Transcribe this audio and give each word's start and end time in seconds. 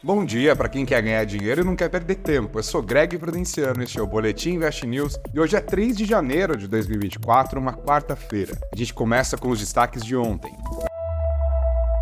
Bom 0.00 0.24
dia 0.24 0.54
para 0.54 0.68
quem 0.68 0.86
quer 0.86 1.02
ganhar 1.02 1.24
dinheiro 1.24 1.62
e 1.62 1.64
não 1.64 1.74
quer 1.74 1.88
perder 1.88 2.14
tempo. 2.14 2.56
Eu 2.56 2.62
sou 2.62 2.80
Greg 2.80 3.18
Prudenciano, 3.18 3.82
este 3.82 3.98
é 3.98 4.02
o 4.02 4.06
Boletim 4.06 4.50
Invest 4.50 4.86
News 4.86 5.18
e 5.34 5.40
hoje 5.40 5.56
é 5.56 5.60
3 5.60 5.96
de 5.96 6.04
janeiro 6.04 6.56
de 6.56 6.68
2024, 6.68 7.58
uma 7.58 7.72
quarta-feira. 7.72 8.56
A 8.72 8.76
gente 8.76 8.94
começa 8.94 9.36
com 9.36 9.48
os 9.48 9.58
destaques 9.58 10.04
de 10.04 10.14
ontem. 10.14 10.52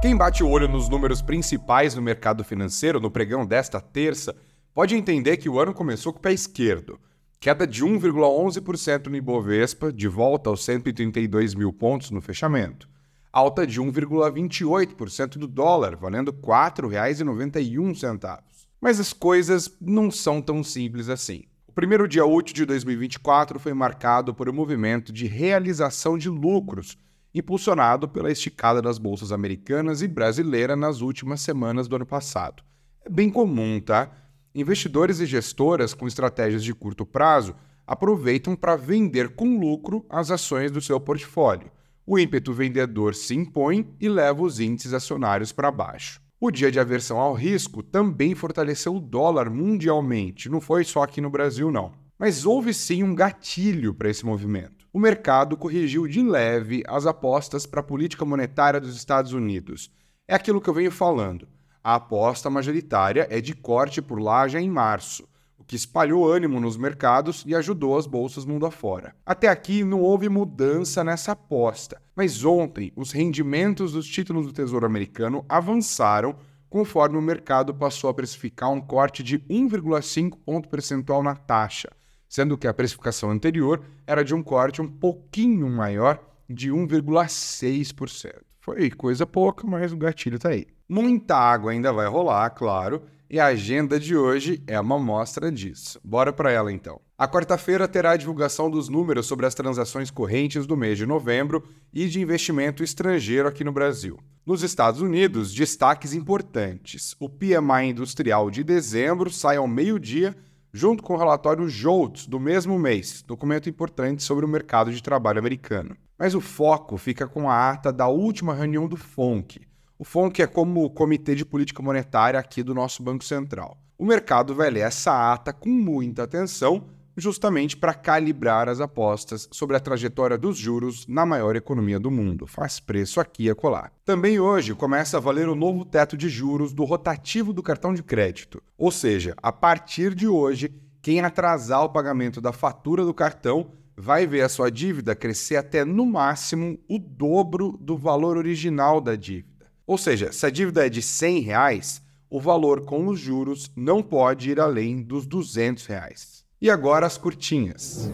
Quem 0.00 0.16
bate 0.16 0.44
o 0.44 0.48
olho 0.48 0.68
nos 0.68 0.88
números 0.88 1.20
principais 1.20 1.92
do 1.92 2.00
mercado 2.00 2.44
financeiro 2.44 3.00
no 3.00 3.10
pregão 3.10 3.44
desta 3.44 3.80
terça 3.80 4.36
pode 4.72 4.94
entender 4.94 5.38
que 5.38 5.48
o 5.48 5.58
ano 5.58 5.74
começou 5.74 6.12
com 6.12 6.20
o 6.20 6.22
pé 6.22 6.32
esquerdo. 6.32 6.96
Queda 7.40 7.66
de 7.66 7.84
1,11% 7.84 9.08
no 9.08 9.16
Ibovespa, 9.16 9.92
de 9.92 10.06
volta 10.06 10.48
aos 10.48 10.64
132 10.64 11.56
mil 11.56 11.72
pontos 11.72 12.12
no 12.12 12.20
fechamento 12.20 12.89
alta 13.32 13.66
de 13.66 13.80
1,28% 13.80 15.38
do 15.38 15.46
dólar, 15.46 15.96
valendo 15.96 16.30
R$ 16.30 16.38
4,91. 16.42 18.38
Mas 18.80 18.98
as 18.98 19.12
coisas 19.12 19.76
não 19.80 20.10
são 20.10 20.42
tão 20.42 20.64
simples 20.64 21.08
assim. 21.08 21.44
O 21.68 21.72
primeiro 21.72 22.08
dia 22.08 22.24
útil 22.24 22.54
de 22.54 22.66
2024 22.66 23.60
foi 23.60 23.72
marcado 23.72 24.34
por 24.34 24.48
um 24.48 24.52
movimento 24.52 25.12
de 25.12 25.26
realização 25.26 26.18
de 26.18 26.28
lucros, 26.28 26.98
impulsionado 27.32 28.08
pela 28.08 28.32
esticada 28.32 28.82
das 28.82 28.98
bolsas 28.98 29.30
americanas 29.30 30.02
e 30.02 30.08
brasileira 30.08 30.74
nas 30.74 31.00
últimas 31.00 31.40
semanas 31.40 31.86
do 31.86 31.94
ano 31.96 32.06
passado. 32.06 32.64
É 33.04 33.08
bem 33.08 33.30
comum, 33.30 33.80
tá? 33.80 34.10
Investidores 34.52 35.20
e 35.20 35.26
gestoras 35.26 35.94
com 35.94 36.08
estratégias 36.08 36.64
de 36.64 36.74
curto 36.74 37.06
prazo 37.06 37.54
aproveitam 37.86 38.56
para 38.56 38.74
vender 38.74 39.36
com 39.36 39.60
lucro 39.60 40.04
as 40.10 40.32
ações 40.32 40.72
do 40.72 40.80
seu 40.80 40.98
portfólio 40.98 41.70
o 42.12 42.18
ímpeto 42.18 42.52
vendedor 42.52 43.14
se 43.14 43.36
impõe 43.36 43.88
e 44.00 44.08
leva 44.08 44.42
os 44.42 44.58
índices 44.58 44.92
acionários 44.92 45.52
para 45.52 45.70
baixo. 45.70 46.20
O 46.40 46.50
dia 46.50 46.68
de 46.68 46.80
aversão 46.80 47.20
ao 47.20 47.34
risco 47.34 47.84
também 47.84 48.34
fortaleceu 48.34 48.96
o 48.96 49.00
dólar 49.00 49.48
mundialmente, 49.48 50.48
não 50.48 50.60
foi 50.60 50.82
só 50.82 51.04
aqui 51.04 51.20
no 51.20 51.30
Brasil, 51.30 51.70
não. 51.70 51.92
Mas 52.18 52.44
houve 52.44 52.74
sim 52.74 53.04
um 53.04 53.14
gatilho 53.14 53.94
para 53.94 54.10
esse 54.10 54.26
movimento. 54.26 54.88
O 54.92 54.98
mercado 54.98 55.56
corrigiu 55.56 56.08
de 56.08 56.20
leve 56.20 56.82
as 56.88 57.06
apostas 57.06 57.64
para 57.64 57.78
a 57.78 57.84
política 57.84 58.24
monetária 58.24 58.80
dos 58.80 58.96
Estados 58.96 59.32
Unidos. 59.32 59.88
É 60.26 60.34
aquilo 60.34 60.60
que 60.60 60.68
eu 60.68 60.74
venho 60.74 60.90
falando. 60.90 61.46
A 61.80 61.94
aposta 61.94 62.50
majoritária 62.50 63.28
é 63.30 63.40
de 63.40 63.54
corte 63.54 64.02
por 64.02 64.18
lá 64.18 64.48
já 64.48 64.60
em 64.60 64.68
março 64.68 65.29
que 65.70 65.76
espalhou 65.76 66.28
ânimo 66.28 66.58
nos 66.58 66.76
mercados 66.76 67.44
e 67.46 67.54
ajudou 67.54 67.96
as 67.96 68.04
bolsas 68.04 68.44
mundo 68.44 68.66
afora. 68.66 69.14
Até 69.24 69.46
aqui 69.46 69.84
não 69.84 70.00
houve 70.00 70.28
mudança 70.28 71.04
nessa 71.04 71.30
aposta, 71.30 72.02
mas 72.16 72.44
ontem 72.44 72.92
os 72.96 73.12
rendimentos 73.12 73.92
dos 73.92 74.08
títulos 74.08 74.46
do 74.46 74.52
Tesouro 74.52 74.84
Americano 74.84 75.44
avançaram 75.48 76.34
conforme 76.68 77.16
o 77.16 77.22
mercado 77.22 77.72
passou 77.72 78.10
a 78.10 78.14
precificar 78.14 78.68
um 78.68 78.80
corte 78.80 79.22
de 79.22 79.38
1,5 79.38 80.36
ponto 80.44 80.68
percentual 80.68 81.22
na 81.22 81.36
taxa, 81.36 81.88
sendo 82.28 82.58
que 82.58 82.66
a 82.66 82.74
precificação 82.74 83.30
anterior 83.30 83.80
era 84.04 84.24
de 84.24 84.34
um 84.34 84.42
corte 84.42 84.82
um 84.82 84.88
pouquinho 84.88 85.70
maior 85.70 86.18
de 86.48 86.72
1,6%. 86.72 88.32
Foi 88.58 88.90
coisa 88.90 89.24
pouca, 89.24 89.64
mas 89.68 89.92
o 89.92 89.96
gatilho 89.96 90.34
está 90.34 90.48
aí. 90.48 90.66
Muita 90.88 91.36
água 91.36 91.70
ainda 91.70 91.92
vai 91.92 92.08
rolar, 92.08 92.50
claro, 92.50 93.02
e 93.30 93.38
a 93.38 93.46
agenda 93.46 94.00
de 94.00 94.16
hoje 94.16 94.60
é 94.66 94.78
uma 94.80 94.96
amostra 94.96 95.52
disso. 95.52 96.00
Bora 96.02 96.32
para 96.32 96.50
ela 96.50 96.72
então. 96.72 97.00
A 97.16 97.28
quarta-feira 97.28 97.86
terá 97.86 98.10
a 98.10 98.16
divulgação 98.16 98.68
dos 98.68 98.88
números 98.88 99.26
sobre 99.26 99.46
as 99.46 99.54
transações 99.54 100.10
correntes 100.10 100.66
do 100.66 100.76
mês 100.76 100.98
de 100.98 101.06
novembro 101.06 101.62
e 101.94 102.08
de 102.08 102.20
investimento 102.20 102.82
estrangeiro 102.82 103.46
aqui 103.46 103.62
no 103.62 103.70
Brasil. 103.70 104.18
Nos 104.44 104.64
Estados 104.64 105.00
Unidos, 105.00 105.54
destaques 105.54 106.12
importantes. 106.12 107.14
O 107.20 107.28
PMI 107.28 107.90
industrial 107.90 108.50
de 108.50 108.64
dezembro 108.64 109.30
sai 109.30 109.58
ao 109.58 109.68
meio-dia, 109.68 110.34
junto 110.72 111.00
com 111.00 111.14
o 111.14 111.18
relatório 111.18 111.68
JOLTS 111.68 112.26
do 112.26 112.40
mesmo 112.40 112.78
mês, 112.80 113.22
documento 113.24 113.68
importante 113.68 114.24
sobre 114.24 114.44
o 114.44 114.48
mercado 114.48 114.92
de 114.92 115.00
trabalho 115.00 115.38
americano. 115.38 115.96
Mas 116.18 116.34
o 116.34 116.40
foco 116.40 116.96
fica 116.96 117.28
com 117.28 117.48
a 117.48 117.70
ata 117.70 117.92
da 117.92 118.08
última 118.08 118.54
reunião 118.54 118.88
do 118.88 118.96
FONC, 118.96 119.60
o 120.00 120.04
FONC 120.04 120.40
é 120.40 120.46
como 120.46 120.82
o 120.82 120.88
Comitê 120.88 121.34
de 121.34 121.44
Política 121.44 121.82
Monetária 121.82 122.40
aqui 122.40 122.62
do 122.62 122.74
nosso 122.74 123.02
Banco 123.02 123.22
Central. 123.22 123.76
O 123.98 124.06
mercado 124.06 124.54
vai 124.54 124.70
ler 124.70 124.80
essa 124.80 125.30
ata 125.30 125.52
com 125.52 125.68
muita 125.68 126.22
atenção, 126.22 126.86
justamente 127.14 127.76
para 127.76 127.92
calibrar 127.92 128.66
as 128.66 128.80
apostas 128.80 129.46
sobre 129.52 129.76
a 129.76 129.80
trajetória 129.80 130.38
dos 130.38 130.56
juros 130.56 131.06
na 131.06 131.26
maior 131.26 131.54
economia 131.54 132.00
do 132.00 132.10
mundo. 132.10 132.46
Faz 132.46 132.80
preço 132.80 133.20
aqui 133.20 133.42
e 133.42 133.50
acolá. 133.50 133.90
Também 134.02 134.40
hoje 134.40 134.74
começa 134.74 135.18
a 135.18 135.20
valer 135.20 135.50
o 135.50 135.54
novo 135.54 135.84
teto 135.84 136.16
de 136.16 136.30
juros 136.30 136.72
do 136.72 136.84
rotativo 136.84 137.52
do 137.52 137.62
cartão 137.62 137.92
de 137.92 138.02
crédito. 138.02 138.62
Ou 138.78 138.90
seja, 138.90 139.34
a 139.42 139.52
partir 139.52 140.14
de 140.14 140.26
hoje, 140.26 140.74
quem 141.02 141.20
atrasar 141.20 141.84
o 141.84 141.90
pagamento 141.90 142.40
da 142.40 142.54
fatura 142.54 143.04
do 143.04 143.12
cartão 143.12 143.72
vai 143.94 144.26
ver 144.26 144.40
a 144.40 144.48
sua 144.48 144.70
dívida 144.70 145.14
crescer 145.14 145.56
até 145.56 145.84
no 145.84 146.06
máximo 146.06 146.78
o 146.88 146.98
dobro 146.98 147.76
do 147.78 147.98
valor 147.98 148.38
original 148.38 148.98
da 148.98 149.14
dívida. 149.14 149.59
Ou 149.90 149.98
seja, 149.98 150.30
se 150.30 150.46
a 150.46 150.50
dívida 150.50 150.86
é 150.86 150.88
de 150.88 151.02
100 151.02 151.40
reais, 151.40 152.00
o 152.30 152.40
valor 152.40 152.82
com 152.82 153.08
os 153.08 153.18
juros 153.18 153.72
não 153.74 154.04
pode 154.04 154.48
ir 154.48 154.60
além 154.60 155.02
dos 155.02 155.26
200 155.26 155.84
reais. 155.86 156.44
E 156.62 156.70
agora 156.70 157.06
as 157.06 157.18
curtinhas. 157.18 158.08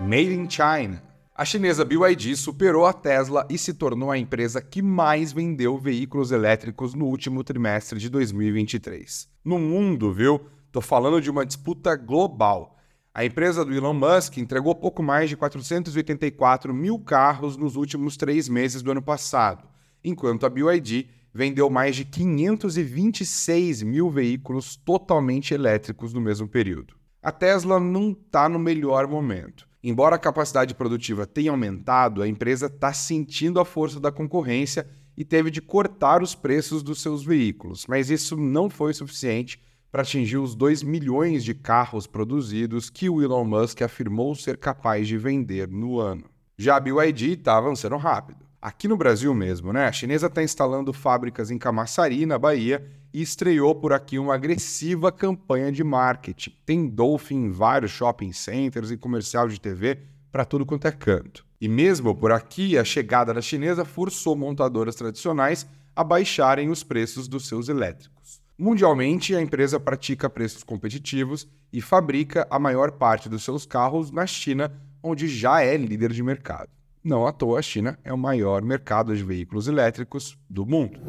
Made 0.00 0.32
in 0.32 0.48
China. 0.48 1.02
A 1.34 1.44
chinesa 1.44 1.84
BYD 1.84 2.34
superou 2.34 2.86
a 2.86 2.94
Tesla 2.94 3.46
e 3.50 3.58
se 3.58 3.74
tornou 3.74 4.10
a 4.10 4.16
empresa 4.16 4.62
que 4.62 4.80
mais 4.80 5.34
vendeu 5.34 5.76
veículos 5.76 6.32
elétricos 6.32 6.94
no 6.94 7.04
último 7.04 7.44
trimestre 7.44 7.98
de 7.98 8.08
2023. 8.08 9.28
No 9.44 9.58
mundo, 9.58 10.14
viu? 10.14 10.40
Tô 10.72 10.80
falando 10.80 11.20
de 11.20 11.30
uma 11.30 11.44
disputa 11.44 11.94
global. 11.94 12.78
A 13.12 13.22
empresa 13.22 13.66
do 13.66 13.74
Elon 13.74 13.92
Musk 13.92 14.38
entregou 14.38 14.74
pouco 14.74 15.02
mais 15.02 15.28
de 15.28 15.36
484 15.36 16.72
mil 16.72 16.98
carros 16.98 17.58
nos 17.58 17.76
últimos 17.76 18.16
três 18.16 18.48
meses 18.48 18.80
do 18.80 18.92
ano 18.92 19.02
passado 19.02 19.68
enquanto 20.04 20.46
a 20.46 20.50
BYD 20.50 21.08
vendeu 21.32 21.70
mais 21.70 21.96
de 21.96 22.04
526 22.04 23.82
mil 23.82 24.10
veículos 24.10 24.76
totalmente 24.76 25.54
elétricos 25.54 26.12
no 26.12 26.20
mesmo 26.20 26.48
período. 26.48 26.94
A 27.22 27.30
Tesla 27.30 27.78
não 27.78 28.10
está 28.12 28.48
no 28.48 28.58
melhor 28.58 29.06
momento. 29.06 29.68
Embora 29.82 30.16
a 30.16 30.18
capacidade 30.18 30.74
produtiva 30.74 31.26
tenha 31.26 31.50
aumentado, 31.50 32.22
a 32.22 32.28
empresa 32.28 32.66
está 32.66 32.92
sentindo 32.92 33.60
a 33.60 33.64
força 33.64 33.98
da 33.98 34.12
concorrência 34.12 34.86
e 35.16 35.24
teve 35.24 35.50
de 35.50 35.60
cortar 35.60 36.22
os 36.22 36.34
preços 36.34 36.82
dos 36.82 37.00
seus 37.00 37.24
veículos, 37.24 37.86
mas 37.86 38.10
isso 38.10 38.36
não 38.36 38.68
foi 38.68 38.92
suficiente 38.92 39.62
para 39.90 40.02
atingir 40.02 40.38
os 40.38 40.54
2 40.54 40.82
milhões 40.82 41.42
de 41.42 41.54
carros 41.54 42.06
produzidos 42.06 42.88
que 42.88 43.08
o 43.08 43.22
Elon 43.22 43.44
Musk 43.44 43.82
afirmou 43.82 44.34
ser 44.34 44.56
capaz 44.56 45.08
de 45.08 45.18
vender 45.18 45.68
no 45.68 45.98
ano. 45.98 46.24
Já 46.56 46.76
a 46.76 46.80
BYD 46.80 47.32
está 47.32 47.56
avançando 47.56 47.96
rápido 47.96 48.39
aqui 48.60 48.86
no 48.86 48.96
Brasil 48.96 49.32
mesmo, 49.34 49.72
né? 49.72 49.86
A 49.86 49.92
chinesa 49.92 50.26
está 50.26 50.42
instalando 50.42 50.92
fábricas 50.92 51.50
em 51.50 51.58
Camaçari, 51.58 52.26
na 52.26 52.38
Bahia, 52.38 52.84
e 53.12 53.22
estreou 53.22 53.74
por 53.74 53.92
aqui 53.92 54.18
uma 54.18 54.34
agressiva 54.34 55.10
campanha 55.10 55.72
de 55.72 55.82
marketing. 55.82 56.52
Tem 56.64 56.86
Dolphin 56.86 57.46
em 57.46 57.50
vários 57.50 57.90
shopping 57.90 58.32
centers 58.32 58.90
e 58.90 58.96
comercial 58.96 59.48
de 59.48 59.60
TV 59.60 59.98
para 60.30 60.44
tudo 60.44 60.66
quanto 60.66 60.86
é 60.86 60.92
canto. 60.92 61.44
E 61.60 61.68
mesmo 61.68 62.14
por 62.14 62.32
aqui, 62.32 62.78
a 62.78 62.84
chegada 62.84 63.34
da 63.34 63.42
chinesa 63.42 63.84
forçou 63.84 64.36
montadoras 64.36 64.94
tradicionais 64.94 65.66
a 65.94 66.04
baixarem 66.04 66.70
os 66.70 66.82
preços 66.82 67.26
dos 67.28 67.48
seus 67.48 67.68
elétricos. 67.68 68.40
Mundialmente, 68.56 69.34
a 69.34 69.40
empresa 69.40 69.80
pratica 69.80 70.30
preços 70.30 70.62
competitivos 70.62 71.48
e 71.72 71.80
fabrica 71.80 72.46
a 72.50 72.58
maior 72.58 72.92
parte 72.92 73.28
dos 73.28 73.42
seus 73.42 73.66
carros 73.66 74.10
na 74.10 74.26
China, 74.26 74.72
onde 75.02 75.28
já 75.28 75.62
é 75.62 75.76
líder 75.76 76.12
de 76.12 76.22
mercado. 76.22 76.79
Não 77.02 77.26
à 77.26 77.32
toa, 77.32 77.58
a 77.58 77.62
China 77.62 77.98
é 78.04 78.12
o 78.12 78.18
maior 78.18 78.60
mercado 78.60 79.16
de 79.16 79.24
veículos 79.24 79.66
elétricos 79.66 80.36
do 80.50 80.66
mundo. 80.66 81.00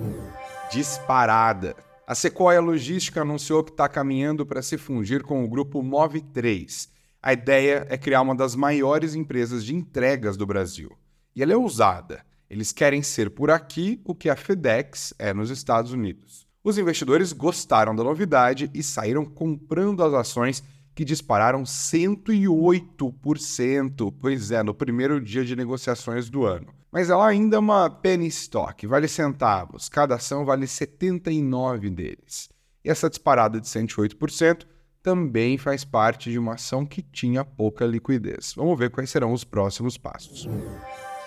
Disparada. 0.71 1.75
A 2.07 2.15
Sequoia 2.15 2.61
Logística 2.61 3.21
anunciou 3.21 3.61
que 3.61 3.71
está 3.71 3.89
caminhando 3.89 4.45
para 4.45 4.61
se 4.61 4.77
fundir 4.77 5.21
com 5.21 5.43
o 5.43 5.49
grupo 5.49 5.83
Move3. 5.83 6.87
A 7.21 7.33
ideia 7.33 7.85
é 7.89 7.97
criar 7.97 8.21
uma 8.21 8.33
das 8.33 8.55
maiores 8.55 9.15
empresas 9.15 9.65
de 9.65 9.75
entregas 9.75 10.37
do 10.37 10.45
Brasil. 10.45 10.97
E 11.35 11.43
ela 11.43 11.51
é 11.51 11.57
ousada. 11.57 12.25
Eles 12.49 12.71
querem 12.71 13.03
ser 13.03 13.29
por 13.29 13.51
aqui 13.51 14.01
o 14.05 14.15
que 14.15 14.29
a 14.29 14.35
FedEx 14.35 15.13
é 15.19 15.33
nos 15.33 15.49
Estados 15.49 15.91
Unidos. 15.91 16.47
Os 16.63 16.77
investidores 16.77 17.33
gostaram 17.33 17.93
da 17.93 18.03
novidade 18.03 18.69
e 18.73 18.81
saíram 18.81 19.25
comprando 19.25 20.01
as 20.03 20.13
ações 20.13 20.63
que 20.93 21.05
dispararam 21.05 21.63
108%, 21.63 24.13
pois 24.19 24.51
é, 24.51 24.61
no 24.61 24.73
primeiro 24.73 25.21
dia 25.21 25.45
de 25.45 25.55
negociações 25.55 26.29
do 26.29 26.45
ano. 26.45 26.67
Mas 26.91 27.09
ela 27.09 27.25
ainda 27.25 27.55
é 27.55 27.59
uma 27.59 27.89
penny 27.89 28.27
stock, 28.27 28.85
vale 28.85 29.07
centavos, 29.07 29.87
cada 29.87 30.15
ação 30.15 30.43
vale 30.43 30.67
79 30.67 31.89
deles. 31.89 32.49
E 32.83 32.89
essa 32.89 33.09
disparada 33.09 33.61
de 33.61 33.67
108% 33.67 34.65
também 35.01 35.57
faz 35.57 35.83
parte 35.83 36.29
de 36.29 36.37
uma 36.37 36.55
ação 36.55 36.85
que 36.85 37.01
tinha 37.01 37.45
pouca 37.45 37.85
liquidez. 37.85 38.53
Vamos 38.55 38.77
ver 38.77 38.89
quais 38.89 39.09
serão 39.09 39.33
os 39.33 39.43
próximos 39.43 39.97
passos. 39.97 40.47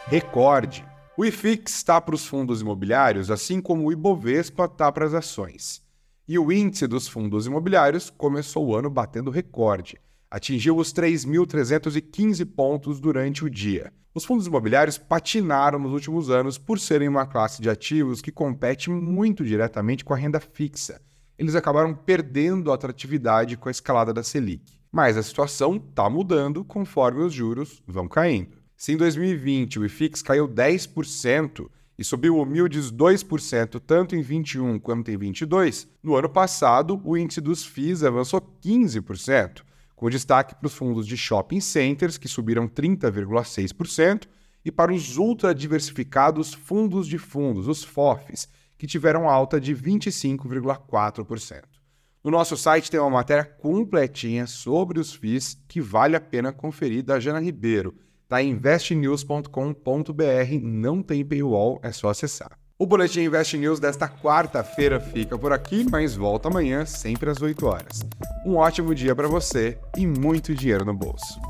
Recorde. 0.06 0.84
O 1.16 1.25
IFIX 1.25 1.72
está 1.72 2.00
para 2.00 2.14
os 2.14 2.26
fundos 2.26 2.61
imobiliários, 2.61 3.31
assim 3.31 3.61
como 3.61 3.87
o 3.87 3.93
Ibovespa 3.93 4.64
está 4.64 4.90
para 4.90 5.06
as 5.06 5.14
ações. 5.14 5.84
E 6.26 6.38
o 6.38 6.50
índice 6.50 6.87
dos 6.87 7.06
fundos 7.06 7.47
imobiliários 7.47 8.09
começou 8.09 8.67
o 8.67 8.75
ano 8.75 8.88
batendo 8.88 9.31
recorde. 9.31 9.99
Atingiu 10.31 10.79
os 10.79 10.91
3.315 10.91 12.47
pontos 12.47 12.99
durante 12.99 13.44
o 13.44 13.50
dia. 13.50 13.93
Os 14.15 14.25
fundos 14.25 14.47
imobiliários 14.47 14.97
patinaram 14.97 15.79
nos 15.79 15.93
últimos 15.93 16.31
anos 16.31 16.56
por 16.56 16.81
serem 16.81 17.09
uma 17.09 17.26
classe 17.26 17.61
de 17.61 17.69
ativos 17.69 18.23
que 18.23 18.32
compete 18.32 18.88
muito 18.88 19.44
diretamente 19.44 20.03
com 20.03 20.15
a 20.15 20.17
renda 20.17 20.41
fixa. 20.41 20.99
Eles 21.38 21.55
acabaram 21.55 21.94
perdendo 21.94 22.73
a 22.73 22.75
atratividade 22.75 23.59
com 23.59 23.69
a 23.69 23.73
escalada 23.73 24.15
da 24.15 24.23
Selic. 24.23 24.81
Mas 24.91 25.19
a 25.19 25.23
situação 25.23 25.76
está 25.76 26.09
mudando 26.09 26.65
conforme 26.65 27.23
os 27.23 27.35
juros 27.35 27.82
vão 27.87 28.09
caindo. 28.09 28.56
Se 28.75 28.93
em 28.93 28.97
2020 28.97 29.79
o 29.79 29.85
IFIX 29.85 30.23
caiu 30.23 30.49
10% 30.49 31.69
e 31.99 32.05
subiu 32.05 32.38
humildes 32.38 32.91
2% 32.91 33.81
tanto 33.87 34.17
em 34.17 34.23
21 34.23 34.79
quanto 34.79 35.11
em 35.11 35.17
22, 35.17 35.88
no 36.02 36.17
ano 36.17 36.29
passado 36.29 37.00
o 37.05 37.17
índice 37.17 37.41
dos 37.41 37.64
FIIs 37.64 38.02
avançou 38.02 38.41
15%, 38.62 39.62
com 39.94 40.11
destaque 40.11 40.55
para 40.55 40.67
os 40.67 40.75
fundos 40.75 41.06
de 41.06 41.17
shopping 41.17 41.61
centers, 41.61 42.19
que 42.19 42.29
subiram 42.29 42.69
30,6%, 42.69 44.26
e 44.64 44.73
para 44.73 44.93
os 44.93 45.17
ultra 45.17 45.55
diversificados 45.55 46.52
fundos 46.52 47.06
de 47.06 47.19
fundos, 47.19 47.69
os 47.69 47.85
FOFs, 47.85 48.49
que 48.79 48.87
tiveram 48.87 49.29
alta 49.29 49.61
de 49.61 49.75
25,4%. 49.75 51.62
No 52.25 52.31
nosso 52.31 52.56
site 52.56 52.90
tem 52.90 52.99
uma 52.99 53.11
matéria 53.11 53.44
completinha 53.44 54.47
sobre 54.47 54.99
os 54.99 55.12
FIIs 55.12 55.62
que 55.69 55.81
vale 55.81 56.17
a 56.17 56.20
pena 56.20 56.52
conferir 56.52 57.02
da 57.02 57.20
Jana 57.20 57.38
Ribeiro. 57.38 57.94
Em 58.32 58.50
investnews.com.br, 58.50 59.49
não 60.62 61.03
tem 61.03 61.25
paywall, 61.25 61.79
é 61.82 61.93
só 61.93 62.09
acessar. 62.09 62.59
O 62.76 62.87
Boletim 62.87 63.21
Invest 63.21 63.56
News 63.56 63.79
desta 63.79 64.09
quarta-feira 64.09 64.99
fica 64.99 65.38
por 65.38 65.53
aqui, 65.53 65.87
mas 65.88 66.17
volta 66.17 66.49
amanhã, 66.49 66.85
sempre 66.85 67.31
às 67.31 67.41
8 67.41 67.65
horas. 67.67 68.00
Um 68.44 68.56
ótimo 68.56 68.94
dia 68.94 69.15
para 69.15 69.29
você 69.29 69.79
e 69.97 70.06
muito 70.06 70.53
dinheiro 70.55 70.85
no 70.85 70.93
bolso. 70.93 71.41